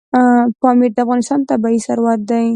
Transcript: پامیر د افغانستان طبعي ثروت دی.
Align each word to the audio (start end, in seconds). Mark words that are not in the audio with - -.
پامیر 0.61 0.91
د 0.95 0.97
افغانستان 1.05 1.39
طبعي 1.49 1.77
ثروت 1.87 2.19
دی. 2.29 2.47